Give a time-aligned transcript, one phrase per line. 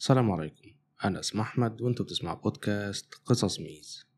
[0.00, 0.70] السلام عليكم.
[1.04, 4.10] أنا اسمي أحمد وأنتم بتسمعوا بودكاست قصص ميز.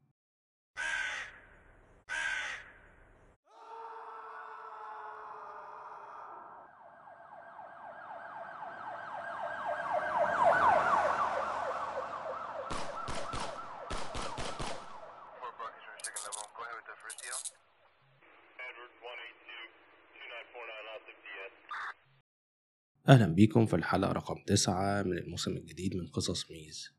[23.08, 26.90] أهلا بيكم في الحلقة رقم تسعة من الموسم الجديد من قصص ميز.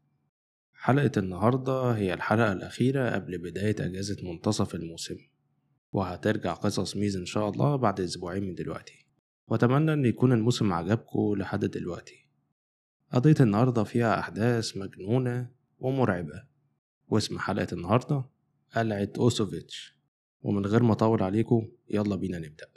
[0.74, 5.18] حلقة النهاردة هي الحلقة الأخيرة قبل بداية أجازة منتصف الموسم.
[5.92, 9.06] وهترجع قصص ميز إن شاء الله بعد أسبوعين من دلوقتي.
[9.48, 12.28] وأتمنى إن يكون الموسم عجبكم لحد دلوقتي.
[13.12, 16.44] قضية النهاردة فيها أحداث مجنونة ومرعبة.
[17.08, 18.26] واسم حلقة النهاردة
[18.76, 19.98] قلعة أوسوفيتش.
[20.42, 22.73] ومن غير ما أطول عليكم يلا بينا نبدأ.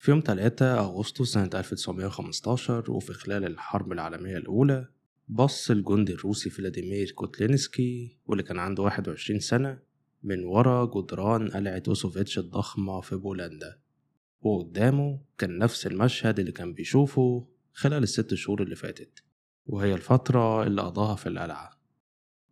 [0.00, 4.88] في يوم 3 أغسطس سنة 1915 وفي خلال الحرب العالمية الأولى
[5.28, 9.78] بص الجندي الروسي فلاديمير كوتلينسكي واللي كان عنده 21 سنة
[10.22, 13.78] من ورا جدران قلعة أوسوفيتش الضخمة في بولندا.
[14.40, 19.22] وقدامه كان نفس المشهد اللي كان بيشوفه خلال الست شهور اللي فاتت
[19.66, 21.70] وهي الفترة اللي قضاها في القلعة.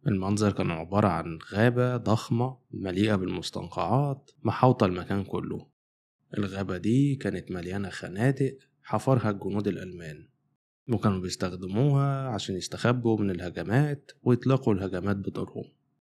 [0.07, 5.78] المنظر كان عبارة عن غابة ضخمة مليئة بالمستنقعات محاوطة المكان كله.
[6.37, 10.29] الغابة دي كانت مليانة خنادق حفرها الجنود الألمان
[10.93, 15.65] وكانوا بيستخدموها عشان يستخبوا من الهجمات ويطلقوا الهجمات بدورهم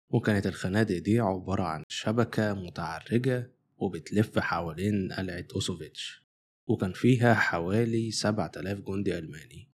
[0.10, 6.24] وكانت الخنادق دي عبارة عن شبكة متعرجة وبتلف حوالين قلعة أوسوفيتش
[6.68, 9.70] وكان فيها حوالي 7000 جندي ألماني.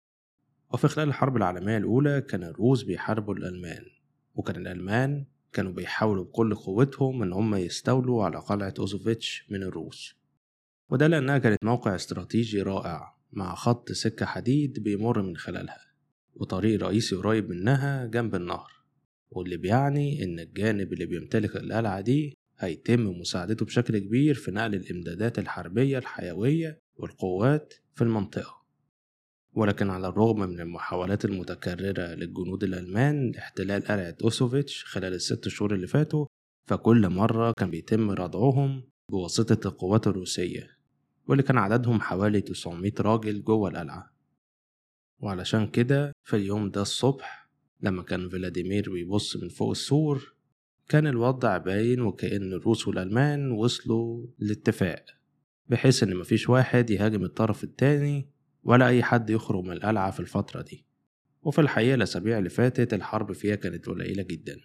[0.73, 3.86] وفي خلال الحرب العالمية الأولى كان الروس بيحاربوا الألمان
[4.36, 10.16] وكان الألمان كانوا بيحاولوا بكل قوتهم إن هم يستولوا على قلعة أوزوفيتش من الروس.
[10.89, 15.81] وده لأنها كانت موقع استراتيجي رائع مع خط سكة حديد بيمر من خلالها
[16.36, 18.72] وطريق رئيسي قريب منها جنب النهر
[19.31, 25.39] واللي بيعني إن الجانب اللي بيمتلك القلعة دي هيتم مساعدته بشكل كبير في نقل الإمدادات
[25.39, 28.65] الحربية الحيوية والقوات في المنطقة.
[29.54, 35.87] ولكن على الرغم من المحاولات المتكررة للجنود الألمان لاحتلال قلعة أوسوفيتش خلال الست شهور اللي
[35.87, 36.26] فاتوا
[36.70, 40.74] فكل مرة كان بيتم ردعهم بواسطة القوات الروسية.
[41.27, 44.13] واللي كان عددهم حوالي 900 راجل جوه القلعة.
[45.19, 47.49] وعلشان كده في اليوم ده الصبح
[47.81, 50.36] لما كان فلاديمير بيبص من فوق السور
[50.89, 55.05] كان الوضع باين وكأن الروس والألمان وصلوا لاتفاق
[55.69, 58.30] بحيث إن مفيش واحد يهاجم الطرف التاني
[58.63, 60.86] ولا أي حد يخرج من القلعة في الفترة دي.
[61.42, 64.57] وفي الحقيقة الأسابيع اللي فاتت الحرب فيها كانت قليلة جدا.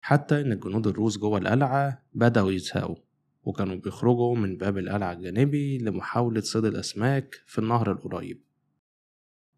[0.00, 2.96] حتى إن الجنود الروس جوه القلعة بدأوا يزهقوا.
[3.42, 8.42] وكانوا بيخرجوا من باب القلعة الجانبي لمحاولة صيد الأسماك في النهر القريب.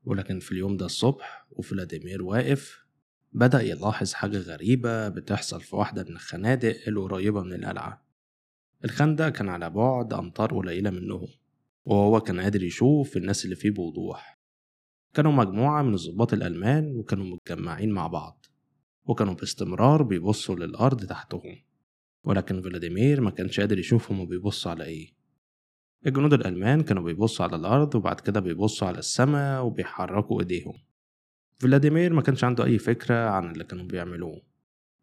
[0.04, 2.84] ولكن في اليوم ده الصبح وفلاديمير واقف
[3.32, 8.06] بدأ يلاحظ حاجة غريبة بتحصل في واحدة من الخنادق القريبة من القلعة.
[8.84, 11.28] الخندق كان على بعد أمتار قليلة منهم
[11.84, 14.38] وهو كان قادر يشوف الناس اللي فيه بوضوح.
[15.14, 18.46] كانوا مجموعة من الضباط الألمان وكانوا متجمعين مع بعض
[19.04, 21.56] وكانوا باستمرار بيبصوا للأرض تحتهم.
[22.24, 25.12] ولكن فلاديمير ما كانش قادر يشوف هما بيبصوا على إيه.
[26.06, 30.74] الجنود الألمان كانوا بيبصوا على الأرض وبعد كده بيبصوا على السماء وبيحركوا إيديهم.
[31.58, 34.42] فلاديمير ما كانش عنده أي فكرة عن اللي كانوا بيعملوه.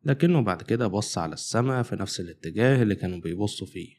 [0.04, 3.96] لكنه بعد كده بص على السماء في نفس الاتجاه اللي كانوا بيبصوا فيه.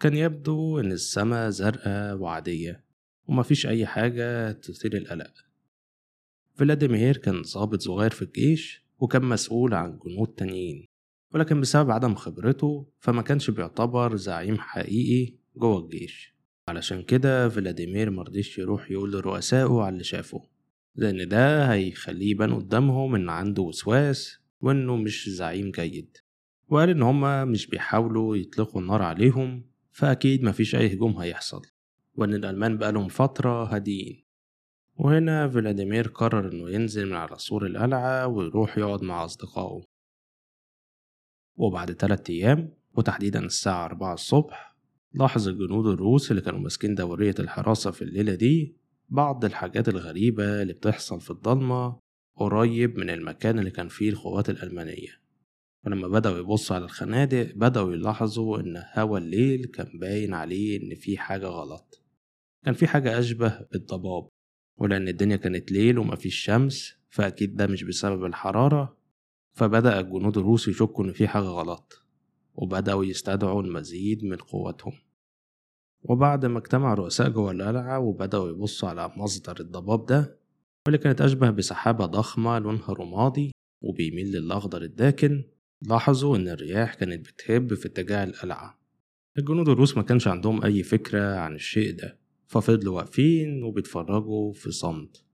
[0.00, 2.84] كان يبدو إن السماء زرقاء وعادية
[3.26, 5.32] ومفيش أي حاجة تثير القلق.
[6.54, 10.86] فلاديمير كان ضابط صغير في الجيش وكان مسؤول عن جنود تانيين.
[11.34, 16.34] ولكن بسبب عدم خبرته فما كانش بيعتبر زعيم حقيقي جوه الجيش.
[16.68, 20.42] علشان كده فلاديمير مرضيش يروح يقول لرؤسائه على اللي شافه
[20.94, 26.16] لأن ده هيخليه يبان قدامهم إن عنده وسواس وإنه مش زعيم جيد.
[26.68, 31.62] وقال إن هما مش بيحاولوا يطلقوا النار عليهم فأكيد مفيش أي هجوم هيحصل
[32.14, 34.24] وإن الألمان بقالهم فترة هاديين
[34.96, 39.80] وهنا فلاديمير قرر إنه ينزل من على سور القلعة ويروح يقعد مع أصدقائه.
[41.58, 44.76] وبعد تلات أيام وتحديدا الساعة أربعة الصبح
[45.14, 48.76] لاحظ الجنود الروس اللي كانوا ماسكين دورية الحراسة في الليلة دي
[49.08, 51.98] بعض الحاجات الغريبة اللي بتحصل في الضلمة
[52.36, 55.20] قريب من المكان اللي كان فيه القوات الألمانية.
[55.86, 61.18] ولما بدأوا يبصوا على الخنادق بدأوا يلاحظوا إن هوا الليل كان باين عليه إن في
[61.18, 62.02] حاجة غلط.
[62.64, 64.28] كان في حاجة أشبه بالضباب
[64.78, 68.97] ولأن الدنيا كانت ليل ومفيش شمس فأكيد ده مش بسبب الحرارة
[69.58, 72.02] فبدأ الجنود الروس يشكوا إن في حاجة غلط
[72.54, 74.92] وبدأوا يستدعوا المزيد من قوتهم.
[76.02, 80.38] وبعد ما اجتمع رؤساء جوه القلعة وبدأوا يبصوا على مصدر الضباب ده
[80.86, 83.52] واللي كانت أشبه بسحابة ضخمة لونها رمادي
[83.82, 85.44] وبيميل للأخضر الداكن
[85.82, 88.78] لاحظوا إن الرياح كانت بتهب في اتجاه القلعة.
[89.38, 95.24] الجنود الروس ما كانش عندهم أي فكرة عن الشيء ده ففضلوا واقفين وبيتفرجوا في صمت.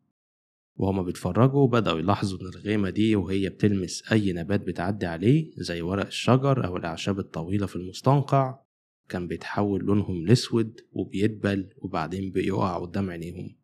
[0.76, 6.06] وهما بيتفرجوا بدأوا يلاحظوا إن الغيمة دي وهي بتلمس أي نبات بتعدي عليه زي ورق
[6.06, 8.58] الشجر أو الأعشاب الطويلة في المستنقع.
[9.08, 13.56] كان بيتحول لونهم لأسود وبيدبل وبعدين بيقع قدام عينيهم.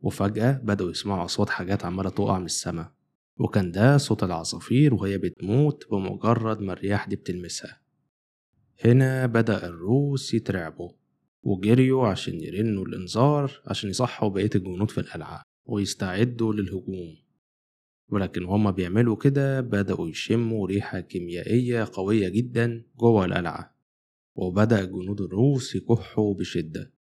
[0.00, 2.92] وفجأة بدأوا يسمعوا أصوات حاجات عمالة تقع من السما
[3.38, 7.80] وكان ده صوت العصافير وهي بتموت بمجرد ما الرياح دي بتلمسها.
[8.84, 10.90] هنا بدأ الروس يترعبوا
[11.42, 17.16] وجريوا عشان يرنوا الإنذار عشان يصحوا بقية الجنود في القلعة ويستعدوا للهجوم.
[18.10, 23.76] ولكن هما بيعملوا كده بدأوا يشموا ريحة كيميائية قوية جدا جوه القلعة
[24.34, 26.97] وبدأ جنود الروس يكحوا بشدة.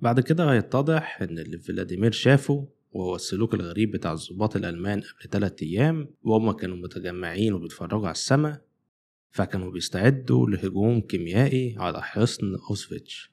[0.00, 5.62] بعد كده هيتضح إن اللي فلاديمير شافه وهو السلوك الغريب بتاع الضباط الألمان قبل تلات
[5.62, 8.60] أيام وهما كانوا متجمعين وبيتفرجوا على السما
[9.30, 13.32] فكانوا بيستعدوا لهجوم كيميائي على حصن أوسفيتش.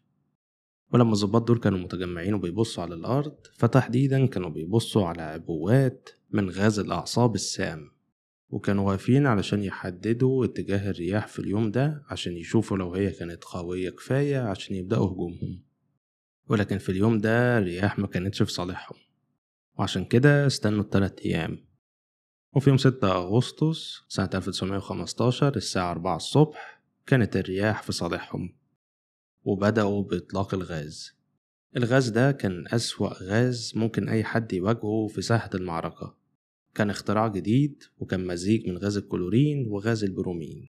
[0.94, 6.79] ولما الضباط دول كانوا متجمعين وبيبصوا على الأرض فتحديدا كانوا بيبصوا على عبوات من غاز
[6.79, 7.91] الأعصاب السام
[8.50, 13.89] وكانوا واقفين علشان يحددوا اتجاه الرياح في اليوم ده عشان يشوفوا لو هي كانت قوية
[13.89, 15.61] كفاية عشان يبدأوا هجومهم.
[16.47, 18.97] ولكن في اليوم ده الرياح ما كانتش في صالحهم.
[19.80, 21.65] وعشان كده استنوا التلات أيام.
[22.53, 28.56] وفي يوم 6 أغسطس سنة 1915 الساعة 4 الصبح كانت الرياح في صالحهم.
[29.44, 31.15] وبدأوا بإطلاق الغاز.
[31.77, 36.18] الغاز ده كان أسوأ غاز ممكن أي حد يواجهه في ساحة المعركة.
[36.75, 40.68] كان اختراع جديد وكان مزيج من غاز الكلورين وغاز البرومين.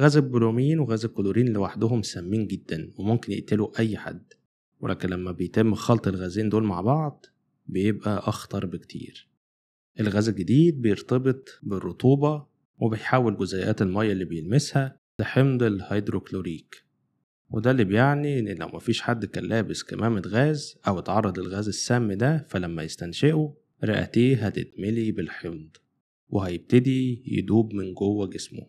[0.00, 4.32] غاز البرومين وغاز الكلورين لوحدهم سامين جدا وممكن يقتلوا أي حد.
[4.84, 7.26] ولكن لما بيتم خلط الغازين دول مع بعض
[7.66, 9.28] بيبقى أخطر بكتير.
[10.00, 12.46] الغاز الجديد بيرتبط بالرطوبة
[12.78, 16.84] وبيحول جزيئات المية اللي بيلمسها لحمض الهيدروكلوريك.
[17.50, 22.12] وده اللي بيعني إن لو مفيش حد كان لابس كمامة غاز أو اتعرض للغاز السام
[22.12, 23.54] ده فلما يستنشقه
[23.84, 25.76] رئتيه هتتملي بالحمض
[26.28, 28.66] وهيبتدي يدوب من جوه جسمه.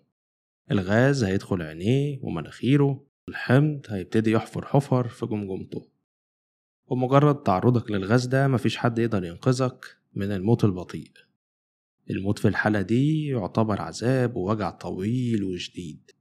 [0.71, 5.94] الغاز هيدخل عينيه ومناخيره الحمض هيبتدي يحفر حفر في جمجمته.
[6.87, 11.11] ومجرد تعرضك للغاز ده مفيش حد يقدر ينقذك من الموت البطيء.
[12.09, 16.11] الموت في الحالة دي يعتبر عذاب ووجع طويل وشديد.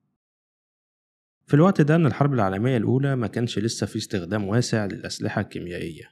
[1.46, 6.10] في الوقت ده من الحرب العالمية الأولى ما كانش لسه في استخدام واسع للأسلحة الكيميائية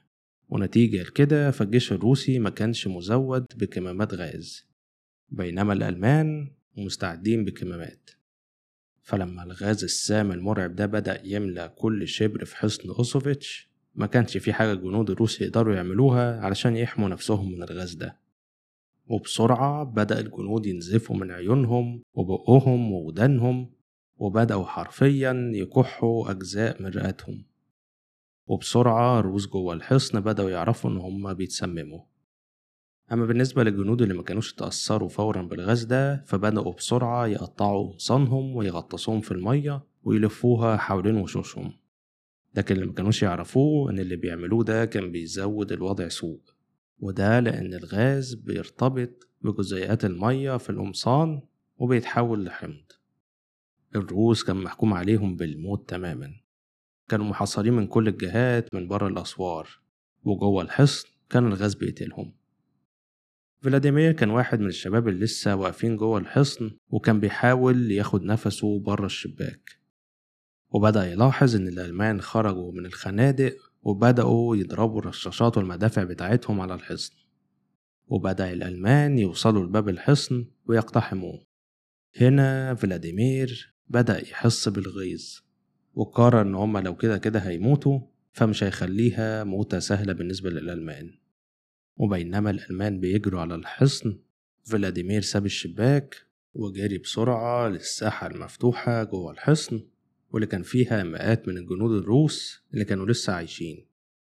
[0.49, 4.67] ونتيجة لكده فالجيش الروسي ما كانش مزود بكمامات غاز
[5.29, 8.09] بينما الألمان مستعدين بكمامات.
[9.01, 14.53] فلما الغاز السام المرعب ده بدأ يملى كل شبر في حصن أوسوفيتش ما كانش في
[14.53, 18.19] حاجة الجنود الروس يقدروا يعملوها علشان يحموا نفسهم من الغاز ده.
[19.07, 23.69] وبسرعة بدأ الجنود ينزفوا من عيونهم وبقهم وودانهم
[24.17, 27.45] وبدأوا حرفيا يكحوا أجزاء من رئتهم.
[28.47, 31.99] وبسرعة الروس جوه الحصن بدأوا يعرفوا إن هما بيتسمموا.
[33.11, 39.21] أما بالنسبة للجنود اللي ما كانوش اتأثروا فورا بالغاز ده فبدأوا بسرعة يقطعوا صنهم ويغطسوهم
[39.21, 41.73] في المية ويلفوها حوالين وشوشهم.
[42.55, 46.41] لكن اللي ما كانوش يعرفوه إن اللي بيعملوه ده كان بيزود الوضع سوء.
[46.99, 51.41] وده لأن الغاز بيرتبط بجزيئات المية في القمصان
[51.77, 52.83] وبيتحول لحمض.
[53.95, 56.31] الروس كان محكوم عليهم بالموت تماما.
[57.09, 59.69] كانوا محاصرين من كل الجهات من بره الأسوار.
[60.23, 62.33] وجوه الحصن كان الغاز بيقتلهم.
[63.61, 69.05] فلاديمير كان واحد من الشباب اللي لسه واقفين جوه الحصن وكان بيحاول ياخد نفسه بره
[69.05, 69.82] الشباك.
[70.73, 77.13] وبدأ يلاحظ إن الألمان خرجوا من الخنادق وبدأوا يضربوا الرشاشات والمدافع بتاعتهم على الحصن.
[78.07, 81.45] وبدأ الألمان يوصلوا لباب الحصن ويقتحموه.
[82.21, 85.39] هنا فلاديمير بدأ يحس بالغيظ
[85.93, 87.99] وقرر إن هما لو كده كده هيموتوا
[88.31, 91.11] فمش هيخليها موتة سهلة بالنسبة للألمان.
[91.97, 94.19] وبينما الألمان بيجروا على الحصن
[94.63, 96.15] فلاديمير ساب الشباك
[96.53, 99.81] وجري بسرعة للساحة المفتوحة جوه الحصن
[100.33, 103.85] واللي كان فيها مئات من الجنود الروس اللي كانوا لسه عايشين.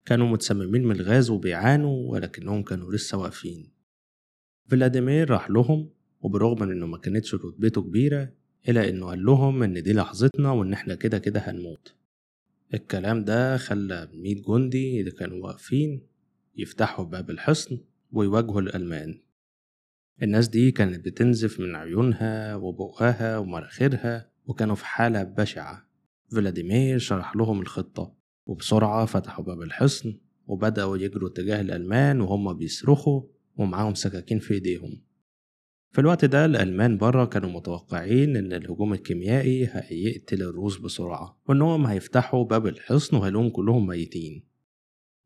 [0.06, 3.72] كانوا متسممين من الغاز وبيعانوا ولكنهم كانوا لسه واقفين.
[4.68, 5.90] فلاديمير راح لهم
[6.22, 8.32] وبرغم من إنه ما كانتش رتبته كبيرة
[8.70, 11.96] إلا إنه قال لهم إن دي لحظتنا وإن إحنا كده كده هنموت.
[12.74, 16.08] الكلام ده خلى مية جندي اللي كانوا واقفين
[16.56, 17.80] يفتحوا باب الحصن
[18.12, 19.22] ويواجهوا الألمان.
[20.24, 25.85] الناس دي كانت بتنزف من عيونها وبقها ومراخيرها وكانوا في حالة بشعة.
[26.32, 28.14] فلاديمير شرح لهم الخطة
[28.46, 30.18] وبسرعة فتحوا باب الحصن
[30.48, 33.22] وبدأوا يجروا اتجاه الألمان وهم بيصرخوا
[33.58, 35.02] ومعاهم سكاكين في إيديهم.
[35.92, 42.44] في الوقت ده الألمان بره كانوا متوقعين إن الهجوم الكيميائي هيقتل الروس بسرعة وإنهم هيفتحوا
[42.44, 44.44] باب الحصن وهيلاقوهم كلهم ميتين.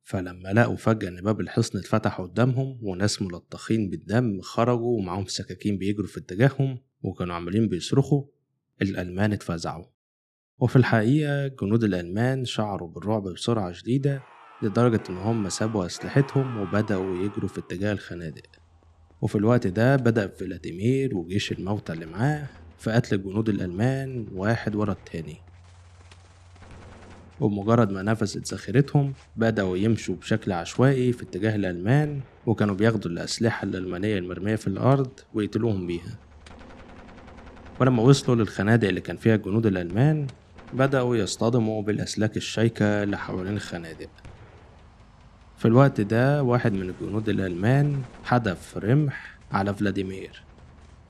[0.04, 6.08] فلما لقوا فجأة إن باب الحصن اتفتح قدامهم وناس ملطخين بالدم خرجوا ومعاهم سكاكين بيجروا
[6.08, 8.24] في اتجاههم وكانوا عمالين بيصرخوا
[8.82, 9.86] الألمان اتفزعوا.
[10.60, 14.22] وفي الحقيقة جنود الألمان شعروا بالرعب بسرعة شديدة
[14.62, 18.44] لدرجة إن هم سابوا أسلحتهم وبدأوا يجروا في اتجاه الخنادق.
[19.22, 22.48] وفي الوقت ده بدأ فلاديمير وجيش الموتى اللي معاه
[22.78, 25.38] في قتل الجنود الألمان واحد ورا التاني.
[27.40, 34.18] وبمجرد ما نفذت ذخيرتهم بدأوا يمشوا بشكل عشوائي في اتجاه الألمان وكانوا بياخدوا الأسلحة الألمانية
[34.18, 36.18] المرمية في الأرض ويقتلوهم بيها.
[37.80, 40.28] ولما وصلوا للخنادق اللي كان فيها الجنود الألمان
[40.74, 44.10] بدأوا يصطدموا بالأسلاك الشايكة اللي حوالين الخنادق
[45.58, 50.44] في الوقت ده واحد من الجنود الألمان حدف رمح على فلاديمير.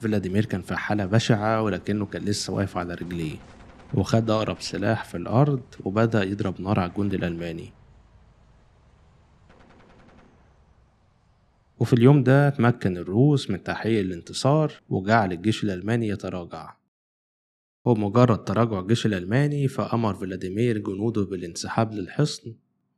[0.01, 3.35] فلاديمير كان في حالة بشعة ولكنه كان لسه واقف على رجليه.
[3.93, 7.73] وخد أقرب سلاح في الأرض وبدأ يضرب نار على الجندي الألماني.
[11.79, 16.78] وفي اليوم ده تمكن الروس من تحقيق الانتصار وجعل الجيش الألماني يتراجع.
[17.89, 22.55] وبمجرد تراجع الجيش الألماني فأمر فلاديمير جنوده بالانسحاب للحصن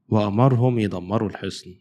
[0.10, 1.76] وأمرهم يدمروا الحصن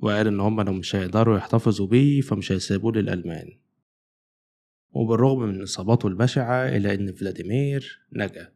[0.00, 3.48] وقال إن هم لو مش هيقدروا يحتفظوا بيه فمش هيسيبوه للألمان.
[4.92, 8.52] وبالرغم من إصاباته البشعة إلا إن فلاديمير نجا.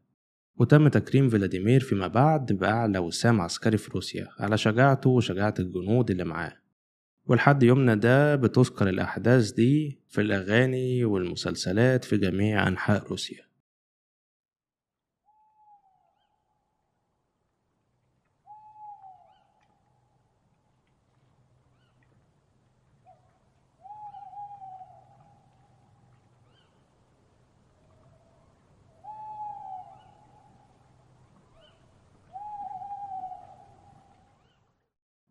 [0.57, 6.25] وتم تكريم فلاديمير فيما بعد بأعلى وسام عسكري في روسيا على شجاعته وشجاعة الجنود اللي
[6.25, 6.57] معاه.
[7.27, 13.48] ولحد يومنا ده بتذكر الأحداث دي في الأغاني والمسلسلات في جميع أنحاء روسيا.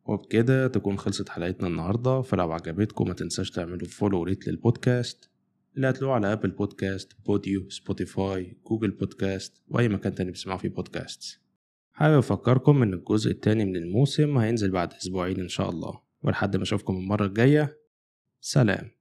[0.07, 5.29] وبكده تكون خلصت حلقتنا النهاردة فلو عجبتكم ما تنساش تعملوا follow و rate للبودكاست
[5.75, 11.39] اللي هتلاقوه على أبل بودكاست بوديو سبوتيفاي جوجل بودكاست وأي مكان تاني بتسمعوا فيه بودكاست
[11.97, 16.01] حابب أفكركم إن الجزء التاني من الموسم هينزل بعد أسبوعين إن شاء الله.
[16.23, 17.77] ولحد ما أشوفكم المرة الجاية
[18.41, 18.91] سلام.